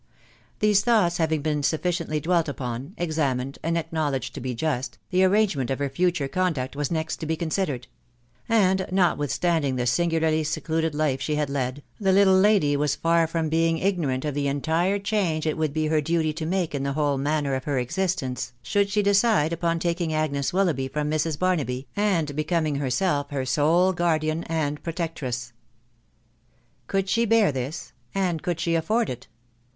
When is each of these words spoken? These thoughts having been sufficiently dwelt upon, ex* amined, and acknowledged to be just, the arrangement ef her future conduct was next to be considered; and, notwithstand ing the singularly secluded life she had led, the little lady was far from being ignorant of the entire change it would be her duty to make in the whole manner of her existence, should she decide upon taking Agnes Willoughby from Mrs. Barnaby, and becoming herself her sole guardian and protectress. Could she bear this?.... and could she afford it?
These 0.61 0.81
thoughts 0.83 1.17
having 1.17 1.43
been 1.43 1.61
sufficiently 1.61 2.19
dwelt 2.19 2.49
upon, 2.49 2.95
ex* 2.97 3.17
amined, 3.17 3.59
and 3.61 3.77
acknowledged 3.77 4.33
to 4.33 4.41
be 4.41 4.55
just, 4.55 4.97
the 5.11 5.23
arrangement 5.23 5.69
ef 5.69 5.77
her 5.77 5.89
future 5.89 6.27
conduct 6.27 6.75
was 6.75 6.89
next 6.89 7.17
to 7.17 7.27
be 7.27 7.35
considered; 7.35 7.85
and, 8.49 8.87
notwithstand 8.91 9.63
ing 9.63 9.75
the 9.75 9.85
singularly 9.85 10.43
secluded 10.43 10.95
life 10.95 11.21
she 11.21 11.35
had 11.35 11.51
led, 11.51 11.83
the 11.99 12.11
little 12.11 12.33
lady 12.35 12.75
was 12.75 12.95
far 12.95 13.27
from 13.27 13.47
being 13.47 13.77
ignorant 13.77 14.25
of 14.25 14.33
the 14.33 14.47
entire 14.47 14.97
change 14.97 15.45
it 15.45 15.55
would 15.55 15.71
be 15.71 15.85
her 15.85 16.01
duty 16.01 16.33
to 16.33 16.47
make 16.47 16.73
in 16.73 16.81
the 16.81 16.93
whole 16.93 17.19
manner 17.19 17.53
of 17.53 17.65
her 17.65 17.77
existence, 17.77 18.53
should 18.63 18.89
she 18.89 19.03
decide 19.03 19.53
upon 19.53 19.77
taking 19.77 20.11
Agnes 20.15 20.51
Willoughby 20.51 20.87
from 20.87 21.11
Mrs. 21.11 21.37
Barnaby, 21.37 21.87
and 21.95 22.35
becoming 22.35 22.77
herself 22.77 23.29
her 23.29 23.45
sole 23.45 23.93
guardian 23.93 24.45
and 24.45 24.81
protectress. 24.81 25.53
Could 26.87 27.07
she 27.07 27.23
bear 27.25 27.51
this?.... 27.51 27.93
and 28.15 28.41
could 28.41 28.59
she 28.59 28.73
afford 28.73 29.07
it? 29.07 29.27